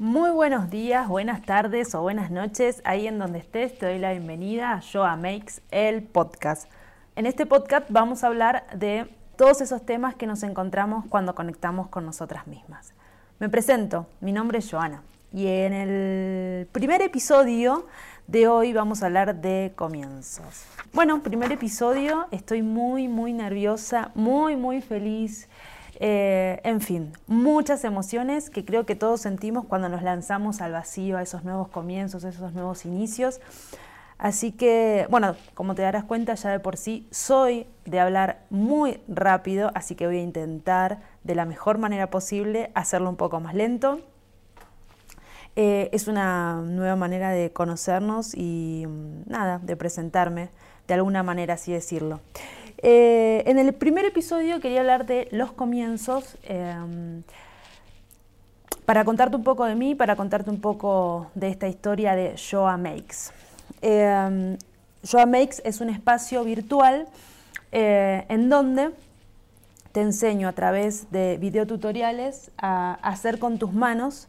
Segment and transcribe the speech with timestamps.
[0.00, 2.80] Muy buenos días, buenas tardes o buenas noches.
[2.86, 6.70] Ahí en donde estés te doy la bienvenida a Joa Makes, el podcast.
[7.16, 11.88] En este podcast vamos a hablar de todos esos temas que nos encontramos cuando conectamos
[11.88, 12.94] con nosotras mismas.
[13.40, 15.02] Me presento, mi nombre es Joana
[15.34, 17.86] y en el primer episodio
[18.26, 20.64] de hoy vamos a hablar de comienzos.
[20.94, 25.46] Bueno, primer episodio, estoy muy, muy nerviosa, muy, muy feliz.
[26.02, 31.18] Eh, en fin, muchas emociones que creo que todos sentimos cuando nos lanzamos al vacío,
[31.18, 33.40] a esos nuevos comienzos, a esos nuevos inicios.
[34.16, 39.00] Así que, bueno, como te darás cuenta ya de por sí, soy de hablar muy
[39.08, 43.54] rápido, así que voy a intentar de la mejor manera posible hacerlo un poco más
[43.54, 44.00] lento.
[45.56, 50.48] Eh, es una nueva manera de conocernos y mm, nada, de presentarme,
[50.86, 52.20] de alguna manera así decirlo.
[52.82, 57.22] Eh, en el primer episodio quería hablar de los comienzos, em,
[58.86, 62.78] para contarte un poco de mí, para contarte un poco de esta historia de Joa
[62.78, 63.32] Makes.
[63.82, 64.56] Eh,
[65.08, 67.06] Joa Makes es un espacio virtual
[67.72, 68.90] en donde
[69.92, 74.26] te enseño a través de videotutoriales a hacer con tus manos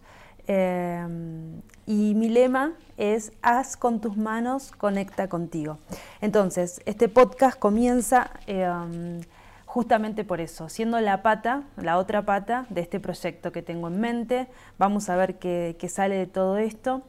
[0.54, 5.78] Em, y mi lema es haz con tus manos, conecta contigo.
[6.20, 9.22] Entonces, este podcast comienza em,
[9.66, 14.02] justamente por eso, siendo la pata, la otra pata de este proyecto que tengo en
[14.02, 14.48] mente.
[14.78, 17.02] Vamos a ver qué sale de todo esto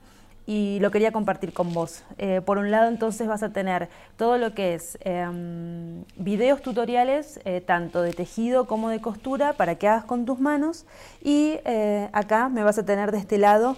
[0.47, 2.03] y lo quería compartir con vos.
[2.19, 7.41] Eh, por un lado, entonces vas a tener todo lo que es em, videos tutoriales,
[7.45, 10.87] eh, tanto de tejido como de costura, para que hagas con tus manos.
[11.23, 13.77] Y eh, acá me vas a tener de este lado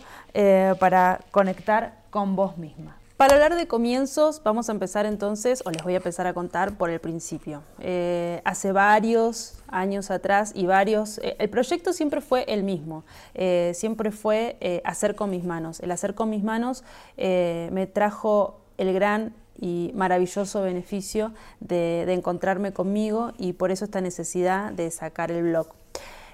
[0.80, 2.96] para conectar con vos misma.
[3.24, 6.76] Para hablar de comienzos, vamos a empezar entonces, o les voy a empezar a contar
[6.76, 7.62] por el principio.
[7.80, 13.02] Eh, hace varios años atrás y varios, eh, el proyecto siempre fue el mismo,
[13.32, 15.80] eh, siempre fue hacer con mis manos.
[15.80, 16.84] El hacer con mis manos
[17.16, 24.02] me trajo el gran y maravilloso beneficio de, de encontrarme conmigo y por eso esta
[24.02, 25.68] necesidad de sacar el blog.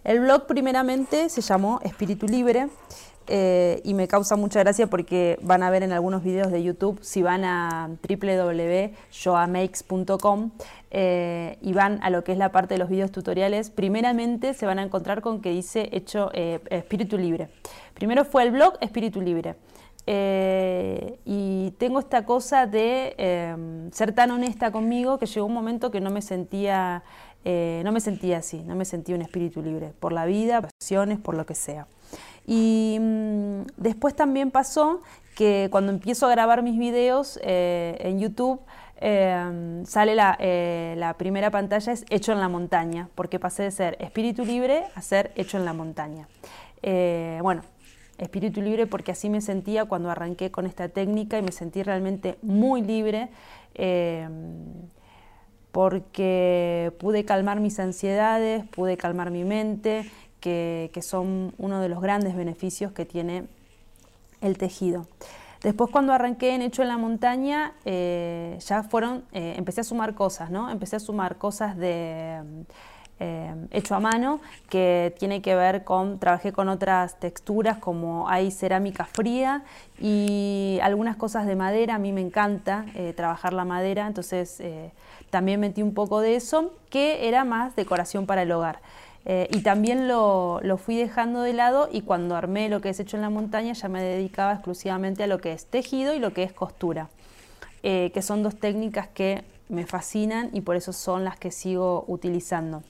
[0.02, 2.68] El blog primeramente se llamó Espíritu Libre
[3.32, 6.98] eh, y me causa mucha gracia porque van a ver en algunos videos de YouTube,
[7.00, 10.50] si van a www.joamakes.com
[10.90, 14.66] eh, y van a lo que es la parte de los videos tutoriales, primeramente se
[14.66, 17.50] van a encontrar con que dice hecho eh, espíritu libre.
[17.94, 19.54] Primero fue el blog Espíritu Libre.
[21.24, 23.14] y tengo esta cosa de
[23.92, 27.04] ser tan honesta conmigo que llegó un momento que no me sentía,
[27.44, 31.36] no me sentía así, no me sentía un espíritu libre, por la vida, pasiones, por
[31.36, 31.86] lo que sea.
[32.46, 35.02] Y mm, después también pasó
[35.34, 38.60] que cuando empiezo a grabar mis videos eh, en YouTube,
[39.00, 43.96] eh, sale eh, la, primera pantalla es hecho en la montaña, porque pasé de ser
[44.00, 46.28] espíritu libre a ser hecho en la montaña.
[47.40, 47.62] bueno,
[48.18, 52.36] espíritu libre porque así me sentía cuando arranqué con esta técnica y me sentí realmente
[52.42, 53.30] muy libre
[55.72, 60.10] porque pude calmar mis ansiedades, pude calmar mi mente
[60.40, 63.44] que, son uno de los grandes beneficios que tiene
[64.40, 65.06] el tejido.
[65.62, 70.14] Después cuando arranqué en Hecho en la Montaña, eh, ya fueron, eh, empecé a sumar
[70.14, 70.70] cosas, ¿no?
[70.70, 72.40] Empecé a sumar cosas de
[73.18, 74.40] eh, hecho a mano,
[74.70, 79.62] que tiene que ver con, trabajé con otras texturas como hay cerámica fría
[79.98, 84.62] y algunas cosas de madera, a mí me encanta trabajar la madera, entonces
[85.28, 88.80] también metí un poco de eso, que era más decoración para el hogar.
[89.26, 93.16] Eh, y también lo, fui dejando de lado y cuando armé lo que es hecho
[93.16, 96.42] en la montaña ya me dedicaba exclusivamente a lo que es tejido y lo que
[96.42, 97.10] es costura,
[97.82, 102.04] eh, que son dos técnicas que me fascinan y por eso son las que sigo
[102.08, 102.82] utilizando.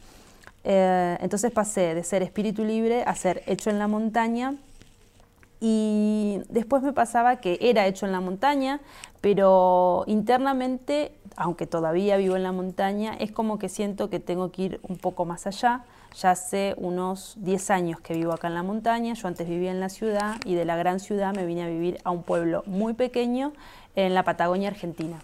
[0.63, 4.55] Eh, entonces pasé de ser espíritu libre a ser hecho en la montaña
[5.61, 8.81] y después me pasaba que era hecho en la montaña,
[9.21, 14.63] pero internamente, aunque todavía vivo en la montaña, es como que siento que tengo que
[14.63, 15.85] ir un poco más allá.
[16.15, 19.81] Ya hace unos 10 años que vivo acá en la montaña, yo antes vivía en
[19.81, 22.93] la ciudad y de la gran ciudad me vine a vivir a un pueblo muy
[22.93, 23.55] pequeño
[23.97, 25.19] en la Patagonia Argentina.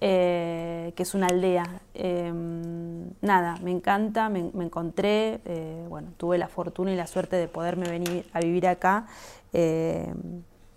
[0.00, 1.80] Eh, que es una aldea.
[1.94, 7.46] Em, nada, me encanta, me, encontré, eh, bueno, tuve la fortuna y la suerte de
[7.46, 9.06] poderme venir a vivir acá.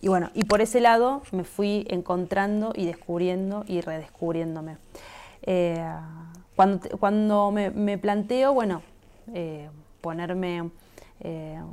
[0.02, 4.78] Y bueno, y por ese lado me fui encontrando y descubriendo y redescubriéndome.
[5.44, 5.84] Eh,
[6.56, 8.82] cuando, cuando me, planteo, bueno,
[10.02, 10.70] ponerme,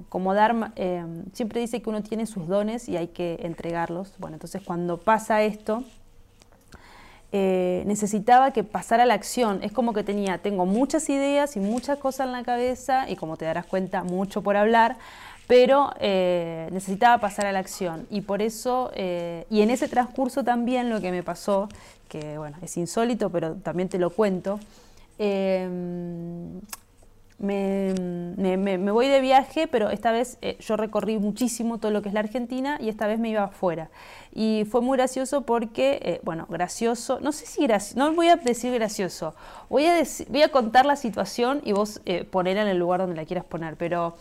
[0.08, 4.14] como dar, em, siempre dice que uno tiene sus dones y hay que entregarlos.
[4.18, 5.84] Bueno, entonces cuando pasa esto,
[7.36, 9.58] eh, necesitaba que pasara la acción.
[9.64, 13.36] Es como que tenía, tengo muchas ideas y muchas cosas en la cabeza y como
[13.36, 14.98] te darás cuenta, mucho por hablar,
[15.46, 20.42] pero eh, necesitaba pasar a la acción y por eso, eh, y en ese transcurso
[20.42, 21.68] también lo que me pasó,
[22.08, 24.58] que bueno, es insólito, pero también te lo cuento,
[25.18, 26.60] em,
[27.38, 32.14] me, voy de viaje, pero esta vez eh, yo recorrí muchísimo todo lo que es
[32.14, 33.90] la Argentina y esta vez me iba afuera.
[34.32, 38.72] Y fue muy gracioso porque, bueno, gracioso, no sé si gracioso, no voy a decir
[38.72, 39.34] gracioso,
[39.68, 42.00] voy a, voy a contar la situación y vos
[42.30, 44.14] poner en el lugar donde la quieras poner, pero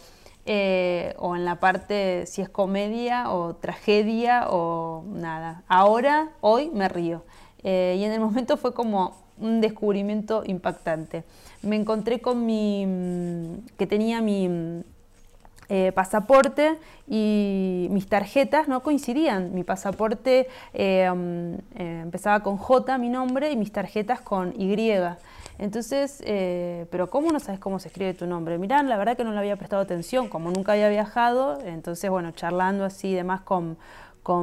[0.45, 5.63] eh, o en la parte si es comedia o tragedia o nada.
[5.68, 7.24] Ahora, hoy me río.
[7.63, 11.24] Eh, y en el momento fue como un descubrimiento impactante.
[11.62, 14.84] Me encontré con mi, mm, que tenía mi mm,
[15.75, 16.78] eh, pasaporte
[17.08, 19.56] y mis tarjetas no coincidían.
[19.56, 24.75] Mi pasaporte mm, empezaba con J, mi nombre, y mis tarjetas con Y.
[25.58, 28.58] Entonces, eh, pero ¿cómo no sabes cómo se escribe tu nombre?
[28.58, 32.31] Mirá, la verdad que no le había prestado atención, como nunca había viajado, entonces, bueno,
[32.31, 33.78] charlando así y demás con,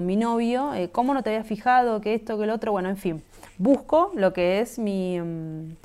[0.05, 2.73] mi novio, eh, ¿cómo no te había fijado que esto, que el otro?
[2.73, 3.23] Bueno, en fin,
[3.59, 5.21] busco lo que es mi...
[5.21, 5.77] Mm,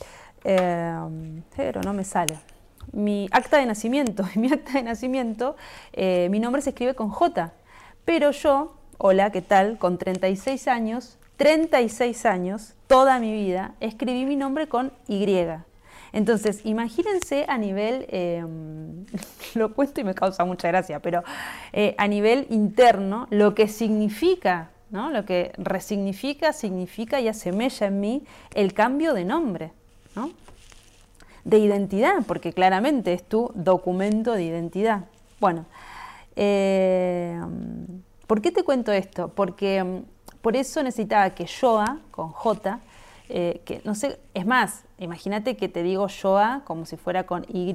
[0.44, 2.55] eh, pero no me sale.
[2.92, 4.24] Mi acta de nacimiento.
[4.36, 5.56] mi acta de nacimiento,
[5.96, 7.54] mi nombre se escribe con J.
[8.06, 9.78] Pero yo, hola, ¿qué tal?
[9.78, 15.26] Con 36 años, 36 años, toda mi vida, escribí mi nombre con Y.
[16.14, 19.06] Entonces, imagínense a nivel, em,
[19.56, 21.24] lo cuento y me causa mucha gracia, pero
[21.74, 25.10] eh, a nivel interno, lo que significa, ¿no?
[25.10, 28.24] lo que resignifica, significa y asemella en mí
[28.54, 29.74] el cambio de nombre,
[30.16, 30.32] ¿no?
[31.46, 35.06] De identidad, porque claramente es tu documento de identidad.
[35.40, 35.66] Bueno,
[36.36, 39.30] em, ¿por qué te cuento esto?
[39.30, 40.04] Porque em,
[40.42, 42.80] por eso necesitaba que Joa, con J,
[43.30, 47.46] eh, que no sé, es más, imagínate que te digo Joa como si fuera con
[47.48, 47.74] Y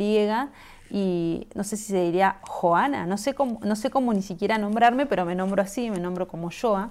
[0.91, 4.59] y no sé si se diría Joana, no sé cómo, no sé cómo ni siquiera
[4.59, 6.91] nombrarme, pero me nombro así, me nombro como Joa.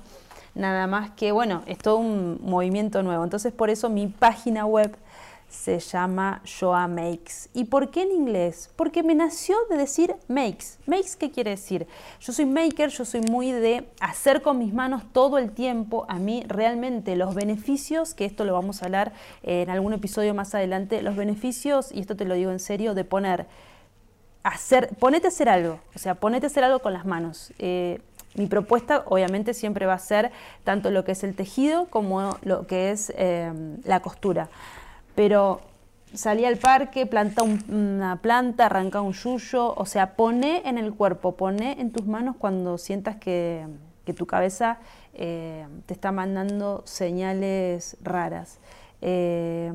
[0.56, 3.24] Nada más que, bueno, es todo un movimiento nuevo.
[3.24, 4.98] Entonces, por eso mi página web
[5.50, 7.50] se llama Joa Makes.
[7.54, 8.70] ¿Y por qué en inglés?
[8.76, 10.78] Porque me nació de decir makes.
[10.86, 11.88] Makes, ¿qué quiere decir?
[12.22, 16.06] Yo soy maker, yo soy muy de hacer con mis manos todo el tiempo.
[16.08, 19.12] A mí realmente los beneficios, que esto lo vamos a hablar
[19.42, 23.04] en algún episodio más adelante, los beneficios, y esto te lo digo en serio, de
[23.04, 23.48] poner,
[24.44, 27.54] hacer, ponete a hacer algo, o sea, ponete a hacer algo con las manos.
[27.58, 28.00] Eh,
[28.36, 30.32] mi propuesta obviamente siempre va a ser
[30.64, 33.52] tanto lo que es el tejido como lo que es eh,
[33.84, 34.50] la costura
[35.20, 35.60] pero
[36.14, 41.36] salí al parque, planta una planta, arranca un yuyo, o sea, pone en el cuerpo,
[41.36, 43.68] pone en tus manos cuando sientas que,
[44.16, 44.80] tu cabeza
[45.14, 48.60] eh, te está mandando señales raras.
[49.02, 49.74] Eh,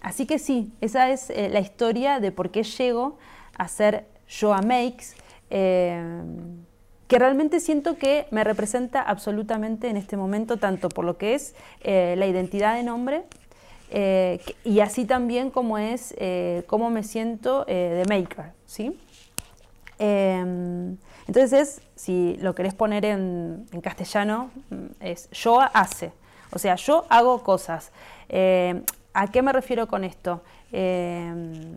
[0.00, 3.18] así que sí, esa es eh, la historia de por qué llego
[3.58, 5.14] a ser Joa Makes,
[5.50, 11.54] que realmente siento que me representa absolutamente en este momento, tanto por lo que es
[11.84, 13.24] la identidad de nombre,
[13.90, 18.98] eh, y así también como es eh, cómo me siento eh, de maker, ¿sí?
[19.98, 20.96] Em,
[21.26, 26.12] entonces, si lo querés poner en, castellano, mm, es yo hace,
[26.52, 27.92] o sea, yo hago cosas.
[28.28, 28.82] Em,
[29.14, 30.42] ¿A qué me refiero con esto?
[30.72, 31.76] Em,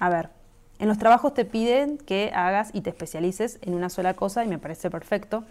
[0.00, 0.30] a ver,
[0.80, 4.48] en los trabajos te piden que hagas y te especialices en una sola cosa y
[4.48, 5.44] me parece perfecto.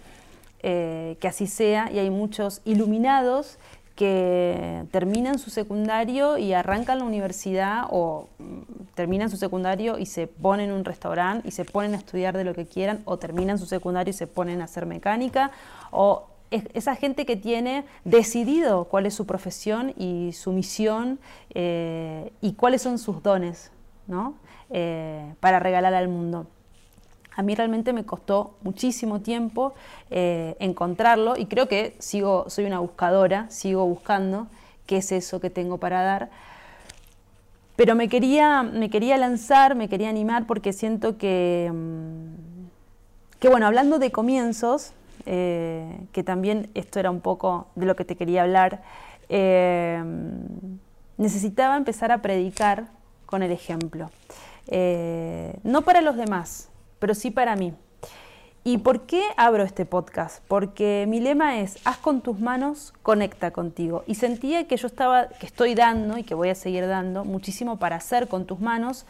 [0.60, 3.57] que así sea y hay muchos iluminados
[3.97, 10.27] que terminan su secundario y arrancan la universidad o mm, terminan su secundario y se
[10.27, 13.57] ponen en un restaurante y se ponen a estudiar de lo que quieran o terminan
[13.57, 15.51] su secundario y se ponen a hacer mecánica
[15.92, 21.19] o esa gente que tiene decidido cuál es su profesión y su misión
[21.54, 23.71] eh, y cuáles son sus dones
[24.06, 24.35] ¿no?
[24.69, 26.47] Eh, para regalar al mundo.
[27.38, 29.76] A mí realmente me costó muchísimo tiempo
[30.10, 34.48] eh, encontrarlo y creo que sigo, soy una buscadora, sigo buscando
[34.88, 36.32] qué es eso que tengo para dar.
[37.76, 43.68] Pero me quería, me quería lanzar, me quería animar porque siento que, mm, que bueno,
[43.68, 44.94] hablando de comienzos,
[45.28, 48.82] eh, que también esto era un poco de lo que te quería hablar,
[49.30, 50.04] eh,
[51.18, 52.88] necesitaba empezar a predicar
[53.28, 54.10] con el ejemplo.
[55.64, 57.73] no para los demás, pero sí para mí.
[58.63, 60.44] ¿Y por qué abro este podcast?
[60.47, 64.04] Porque mi lema es, haz con tus manos, conecta contigo.
[64.07, 67.80] Y sentía que yo estaba, que estoy dando y que voy a seguir dando muchísimo
[67.80, 69.06] para hacer con tus manos,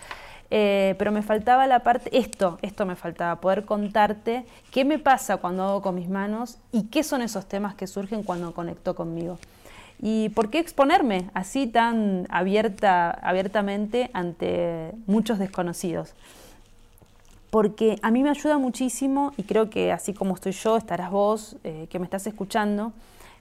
[0.51, 5.38] eh, pero me faltaba la parte, esto, esto me faltaba, poder contarte qué me pasa
[5.38, 9.39] cuando hago con mis manos y qué son esos temas que surgen cuando conecto conmigo.
[10.00, 16.13] ¿Y por qué exponerme así tan abierta, abiertamente ante muchos desconocidos?
[17.50, 21.58] Porque a mí me ayuda muchísimo y creo que así como estoy yo, estarás vos
[21.63, 22.94] eh, que me estás escuchando,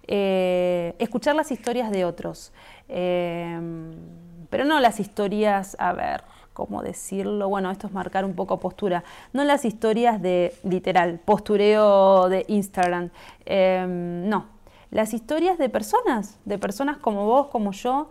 [0.07, 2.53] eh, escuchar las historias de otros.
[2.87, 6.23] pero no las historias, a ver,
[6.53, 7.49] ¿cómo decirlo?
[7.49, 9.03] Bueno, esto es marcar un poco postura.
[9.33, 13.11] No las historias de literal, postureo de Instagram.
[13.47, 14.47] no,
[14.93, 18.09] las historias de personas, de personas como vos, como yo,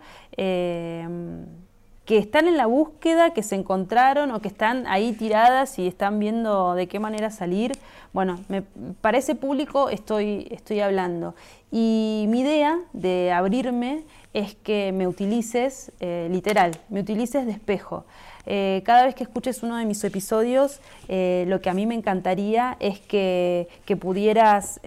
[2.06, 6.20] que están en la búsqueda, que se encontraron o que están ahí tiradas y están
[6.20, 7.72] viendo de qué manera salir.
[8.12, 8.38] Bueno,
[9.00, 11.34] para ese público estoy, estoy hablando.
[11.72, 18.04] Y mi idea de abrirme es que me utilices, eh, literal, me utilices de espejo.
[18.46, 21.96] Eh, cada vez que escuches uno de mis episodios, eh, lo que a mí me
[21.96, 24.80] encantaría es que, que pudieras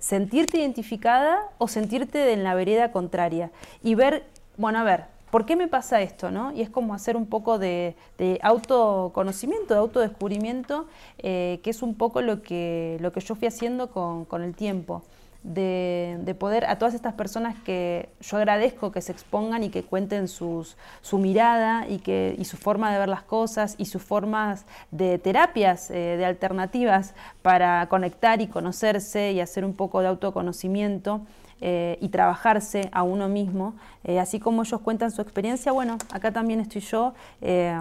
[0.00, 3.52] sentirte identificada o sentirte en la vereda contraria
[3.84, 4.24] y ver,
[4.56, 6.30] bueno, a ver, ¿por qué me pasa esto?
[6.30, 6.52] ¿no?
[6.52, 7.96] Y es como hacer un poco de,
[8.42, 10.86] autoconocimiento, de autodescubrimiento,
[11.18, 15.02] eh, que es un poco lo que, lo que yo fui haciendo con, el tiempo.
[15.42, 20.26] De, poder a todas estas personas que yo agradezco que se expongan y que cuenten
[20.26, 24.66] sus, su mirada y, que, y su forma de ver las cosas y sus formas
[24.90, 31.20] de terapias, eh, de alternativas para conectar y conocerse y hacer un poco de autoconocimiento.
[31.62, 33.76] Eh, y trabajarse a uno mismo.
[34.04, 37.14] Eh, así como ellos cuentan su experiencia, bueno, acá también estoy yo.
[37.40, 37.74] Eh,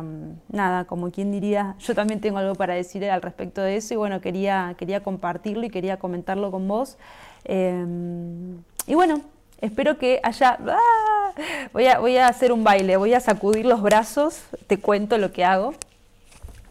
[0.47, 3.97] nada, como quien diría, yo también tengo algo para decir al respecto de eso y
[3.97, 6.97] bueno, quería, quería compartirlo y quería comentarlo con vos.
[7.49, 9.21] y bueno,
[9.59, 10.57] espero que haya...
[10.67, 11.33] ¡ah!
[11.73, 15.33] Voy, a, voy a hacer un baile, voy a sacudir los brazos, te cuento lo
[15.33, 15.73] que hago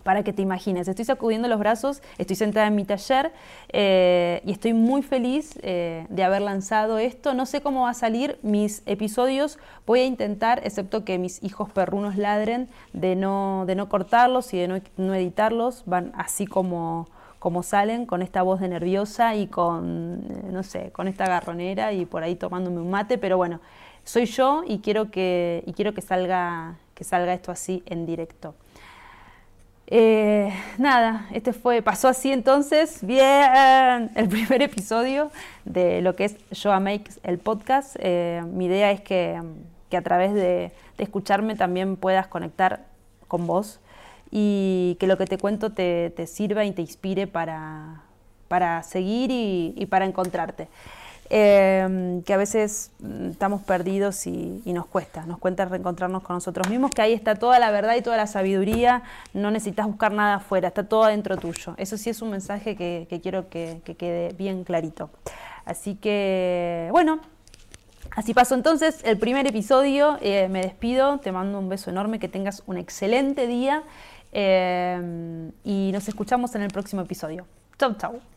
[0.05, 0.87] para que te imagines.
[0.87, 3.33] Estoy sacudiendo los brazos, estoy sentada en mi taller
[3.71, 7.35] eh, y estoy muy feliz eh, de haber lanzado esto.
[7.35, 9.59] No sé cómo va a salir mis episodios.
[9.87, 14.59] Voy a intentar, excepto que mis hijos perrunos ladren, de no, de no cortarlos y
[14.59, 15.83] de no, editarlos.
[15.87, 17.09] Van así como,
[17.39, 21.95] como salen, con esta voz de nerviosa y con, eh, no sé, con esta garronera
[21.95, 23.17] y por ahí tomándome un mate.
[23.17, 23.61] Pero bueno,
[24.05, 28.55] soy yo y quiero que, y quiero que, salga, que salga esto así en directo.
[29.87, 35.31] Eh, nada, este fue, pasó así entonces, bien, el primer episodio
[35.65, 37.97] de lo que es Yoga Makes el podcast.
[37.99, 39.41] Eh, mi idea es que,
[39.95, 42.87] a través de, escucharme también puedas conectar
[43.29, 43.81] con vos
[44.31, 48.03] y que lo que te cuento te, sirva y te inspire para,
[48.49, 50.69] para seguir y para encontrarte.
[51.31, 56.69] Em, que a veces mm, estamos perdidos y, nos cuesta, nos cuesta reencontrarnos con nosotros
[56.69, 59.03] mismos, que ahí está toda la verdad y toda la sabiduría,
[59.33, 61.75] no necesitas buscar nada afuera, está todo adentro tuyo.
[61.79, 65.11] Eso sí es un mensaje que, quiero que, quede bien clarito.
[65.65, 67.21] Así que, bueno,
[68.15, 72.29] así pasó entonces el primer episodio, eh, me despido, te mando un beso enorme, que
[72.29, 73.83] tengas un excelente día
[74.33, 77.47] em, y nos escuchamos en el próximo episodio.
[77.79, 78.34] Chau, chau.